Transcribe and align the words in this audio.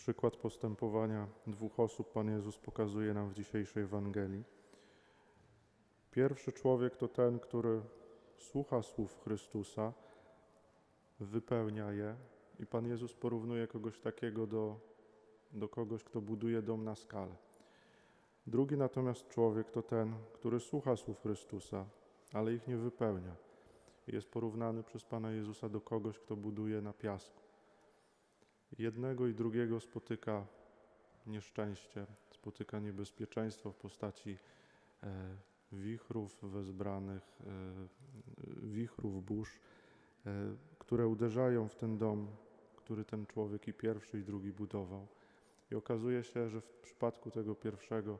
Przykład 0.00 0.36
postępowania 0.36 1.26
dwóch 1.46 1.80
osób 1.80 2.12
Pan 2.12 2.30
Jezus 2.30 2.58
pokazuje 2.58 3.14
nam 3.14 3.30
w 3.30 3.34
dzisiejszej 3.34 3.82
Ewangelii. 3.82 4.44
Pierwszy 6.10 6.52
człowiek 6.52 6.96
to 6.96 7.08
ten, 7.08 7.38
który 7.38 7.80
słucha 8.38 8.82
słów 8.82 9.20
Chrystusa, 9.24 9.92
wypełnia 11.20 11.92
je 11.92 12.16
i 12.60 12.66
Pan 12.66 12.86
Jezus 12.86 13.14
porównuje 13.14 13.66
kogoś 13.66 14.00
takiego 14.00 14.46
do, 14.46 14.80
do 15.52 15.68
kogoś, 15.68 16.04
kto 16.04 16.20
buduje 16.20 16.62
dom 16.62 16.84
na 16.84 16.94
skalę. 16.94 17.36
Drugi 18.46 18.76
natomiast 18.76 19.28
człowiek 19.28 19.70
to 19.70 19.82
ten, 19.82 20.14
który 20.32 20.60
słucha 20.60 20.96
słów 20.96 21.20
Chrystusa, 21.22 21.86
ale 22.32 22.54
ich 22.54 22.68
nie 22.68 22.76
wypełnia. 22.76 23.36
Jest 24.06 24.28
porównany 24.28 24.82
przez 24.82 25.04
Pana 25.04 25.30
Jezusa 25.30 25.68
do 25.68 25.80
kogoś, 25.80 26.18
kto 26.18 26.36
buduje 26.36 26.80
na 26.80 26.92
piasku. 26.92 27.49
Jednego 28.78 29.26
i 29.26 29.34
drugiego 29.34 29.80
spotyka 29.80 30.46
nieszczęście, 31.26 32.06
spotyka 32.30 32.78
niebezpieczeństwo 32.78 33.72
w 33.72 33.76
postaci 33.76 34.38
e, 35.02 35.36
wichrów 35.72 36.38
wezbranych, 36.42 37.22
e, 37.40 37.52
wichrów 38.62 39.24
burz, 39.24 39.58
e, 40.26 40.30
które 40.78 41.06
uderzają 41.06 41.68
w 41.68 41.76
ten 41.76 41.98
dom, 41.98 42.26
który 42.76 43.04
ten 43.04 43.26
człowiek 43.26 43.68
i 43.68 43.72
pierwszy 43.72 44.18
i 44.18 44.24
drugi 44.24 44.52
budował. 44.52 45.06
I 45.70 45.74
okazuje 45.74 46.24
się, 46.24 46.48
że 46.48 46.60
w 46.60 46.72
przypadku 46.72 47.30
tego 47.30 47.54
pierwszego 47.54 48.18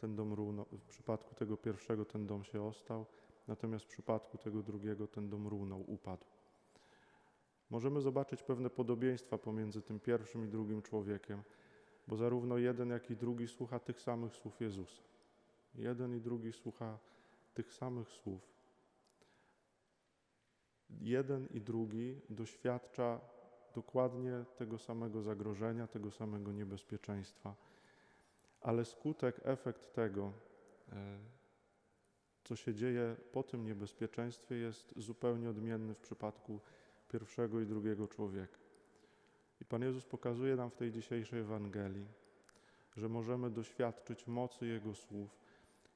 ten 0.00 0.16
dom 0.16 0.32
runął, 0.32 0.66
w 0.72 0.84
przypadku 0.88 1.34
tego 1.34 1.56
pierwszego 1.56 2.04
ten 2.04 2.26
dom 2.26 2.44
się 2.44 2.62
ostał, 2.62 3.06
natomiast 3.48 3.84
w 3.84 3.88
przypadku 3.88 4.38
tego 4.38 4.62
drugiego 4.62 5.06
ten 5.06 5.28
dom 5.28 5.46
runął, 5.48 5.84
upadł. 5.86 6.24
Możemy 7.70 8.00
zobaczyć 8.00 8.42
pewne 8.42 8.70
podobieństwa 8.70 9.38
pomiędzy 9.38 9.82
tym 9.82 10.00
pierwszym 10.00 10.44
i 10.44 10.48
drugim 10.48 10.82
człowiekiem, 10.82 11.42
bo 12.08 12.16
zarówno 12.16 12.58
jeden, 12.58 12.90
jak 12.90 13.10
i 13.10 13.16
drugi 13.16 13.48
słucha 13.48 13.78
tych 13.78 14.00
samych 14.00 14.36
słów 14.36 14.60
Jezusa. 14.60 15.02
Jeden 15.74 16.16
i 16.16 16.20
drugi 16.20 16.52
słucha 16.52 16.98
tych 17.54 17.72
samych 17.72 18.08
słów. 18.08 18.40
Jeden 21.00 21.46
i 21.50 21.60
drugi 21.60 22.20
doświadcza 22.30 23.20
dokładnie 23.74 24.44
tego 24.56 24.78
samego 24.78 25.22
zagrożenia, 25.22 25.86
tego 25.86 26.10
samego 26.10 26.52
niebezpieczeństwa, 26.52 27.54
ale 28.60 28.84
skutek, 28.84 29.40
efekt 29.44 29.94
tego, 29.94 30.32
e, 30.92 31.18
co 32.44 32.56
się 32.56 32.74
dzieje 32.74 33.16
po 33.32 33.42
tym 33.42 33.64
niebezpieczeństwie, 33.64 34.54
jest 34.54 34.94
zupełnie 34.96 35.50
odmienny 35.50 35.94
w 35.94 35.98
przypadku 35.98 36.60
pierwszego 37.12 37.60
i 37.60 37.66
drugiego 37.66 38.08
człowieka. 38.08 38.58
I 39.60 39.64
Pan 39.64 39.82
Jezus 39.82 40.04
pokazuje 40.04 40.56
nam 40.56 40.70
w 40.70 40.76
tej 40.76 40.92
dzisiejszej 40.92 41.40
Ewangelii, 41.40 42.06
że 42.96 43.08
możemy 43.08 43.50
doświadczyć 43.50 44.26
mocy 44.26 44.66
Jego 44.66 44.94
słów 44.94 45.30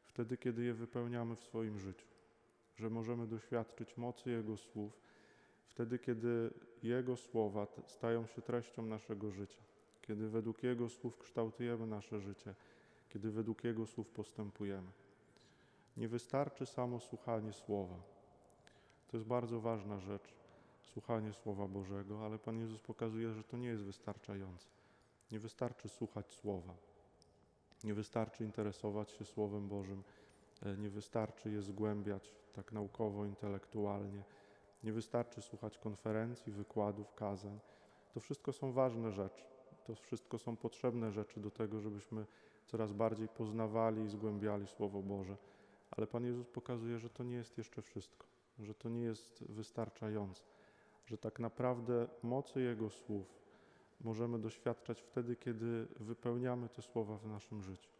wtedy, 0.05 0.37
kiedy 0.37 0.65
je 0.65 0.75
wypełniamy 0.75 1.37
w 1.37 1.41
swoim 1.41 1.79
życiu, 1.79 2.07
że 2.77 2.91
możemy 2.91 3.27
doświadczyć 3.27 3.97
mocy 3.97 4.31
Jego 4.31 4.57
słów 4.57 4.93
wtedy, 5.69 5.99
kiedy 5.99 6.51
Jego 6.83 7.17
słowa 7.17 7.67
stają 7.87 8.27
się 8.27 8.43
treścią 8.43 8.87
naszego 8.87 9.31
życia, 9.31 9.63
kiedy 10.03 10.29
według 10.29 10.63
Jego 10.63 10.89
słów 10.89 11.19
kształtujemy 11.19 11.87
nasze 11.87 12.21
życie, 12.21 12.55
kiedy 13.09 13.31
według 13.31 13.65
Jego 13.65 13.87
słów 13.87 14.09
postępujemy. 14.09 14.91
Nie 15.97 16.09
wystarczy 16.09 16.67
samo 16.67 17.01
słuchanie 17.01 17.53
słowa. 17.53 17.97
To 19.11 19.17
jest 19.17 19.27
bardzo 19.27 19.61
ważna 19.61 20.01
rzecz 20.01 20.44
słuchanie 20.95 21.33
Słowa 21.33 21.69
Bożego, 21.69 22.25
ale 22.25 22.39
Pan 22.39 22.59
Jezus 22.59 22.81
pokazuje, 22.81 23.33
że 23.33 23.45
to 23.45 23.57
nie 23.57 23.69
jest 23.69 23.83
wystarczające. 23.83 24.69
Nie 25.31 25.39
wystarczy 25.39 25.89
słuchać 25.89 26.33
Słowa. 26.33 26.75
Nie 27.85 27.95
wystarczy 27.95 28.45
interesować 28.45 29.11
się 29.11 29.25
Słowem 29.25 29.69
Bożym. 29.69 30.03
E, 30.63 30.77
nie 30.77 30.91
wystarczy 30.91 31.51
je 31.51 31.63
zgłębiać 31.63 32.35
tak 32.53 32.73
naukowo, 32.73 33.25
intelektualnie. 33.25 34.23
Nie 34.85 34.93
wystarczy 34.93 35.43
słuchać 35.43 35.79
konferencji, 35.79 36.53
wykładów, 36.53 37.15
kazań. 37.15 37.59
To 38.15 38.21
wszystko 38.21 38.53
są 38.53 38.73
ważne 38.73 39.13
rzeczy. 39.13 39.45
To 39.87 39.95
wszystko 39.95 40.39
są 40.39 40.57
potrzebne 40.57 41.13
rzeczy 41.13 41.41
do 41.41 41.51
tego, 41.51 41.81
żebyśmy 41.81 42.27
coraz 42.67 42.93
bardziej 42.93 43.29
poznawali 43.29 44.03
i 44.03 44.09
zgłębiali 44.09 44.67
Słowo 44.67 45.03
Boże. 45.03 45.37
Ale 45.91 46.07
Pan 46.07 46.25
Jezus 46.25 46.47
pokazuje, 46.47 46.99
że 46.99 47.11
to 47.11 47.25
nie 47.25 47.35
jest 47.35 47.59
jeszcze 47.59 47.83
wszystko, 47.83 48.27
że 48.59 48.75
to 48.75 48.89
nie 48.89 49.03
jest 49.03 49.45
wystarczające 49.49 50.54
że 51.07 51.19
tak 51.19 51.41
naprawdę 51.41 52.09
mocy 52.23 52.61
Jego 52.61 52.91
słów 52.91 53.45
możemy 54.01 54.39
doświadczać 54.39 55.01
wtedy, 55.03 55.37
kiedy 55.37 55.87
wypełniamy 56.01 56.69
te 56.69 56.83
słowa 56.83 57.19
w 57.19 57.27
naszym 57.27 57.63
życiu, 57.63 57.91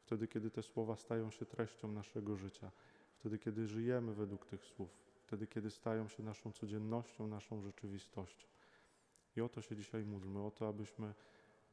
wtedy, 0.00 0.28
kiedy 0.28 0.50
te 0.50 0.62
słowa 0.62 0.96
stają 0.96 1.30
się 1.30 1.46
treścią 1.46 1.92
naszego 1.92 2.36
życia, 2.36 2.70
wtedy, 3.14 3.38
kiedy 3.38 3.66
żyjemy 3.66 4.14
według 4.14 4.46
tych 4.46 4.64
słów, 4.64 4.90
wtedy, 5.26 5.46
kiedy 5.46 5.70
stają 5.70 6.08
się 6.08 6.22
naszą 6.22 6.52
codziennością, 6.52 7.26
naszą 7.26 7.62
rzeczywistością. 7.62 8.48
I 9.36 9.40
o 9.40 9.48
to 9.48 9.62
się 9.62 9.76
dzisiaj 9.76 10.04
módlmy, 10.04 10.46
o 10.46 10.50
to, 10.50 10.68
abyśmy 10.68 11.14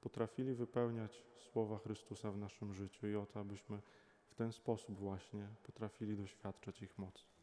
potrafili 0.01 0.53
wypełniać 0.53 1.23
słowa 1.35 1.77
Chrystusa 1.77 2.31
w 2.31 2.37
naszym 2.37 2.73
życiu 2.73 3.07
i 3.07 3.15
o 3.15 3.25
to, 3.25 3.39
abyśmy 3.39 3.81
w 4.27 4.35
ten 4.35 4.51
sposób 4.51 4.99
właśnie 4.99 5.47
potrafili 5.63 6.17
doświadczać 6.17 6.81
ich 6.81 6.97
mocy. 6.97 7.36